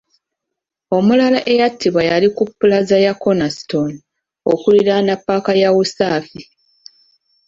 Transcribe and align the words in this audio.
Omulala 0.97 1.39
eyattibwa 1.53 2.01
yali 2.09 2.27
ku 2.35 2.43
ppulaaza 2.49 2.97
ya 3.05 3.13
Kornerstone, 3.21 3.97
okuliraana 4.51 5.13
ppaaka 5.19 5.51
ya 5.61 5.69
Usafi. 5.81 6.41